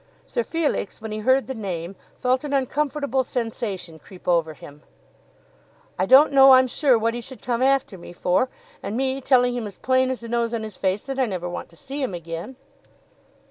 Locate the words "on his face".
10.55-11.05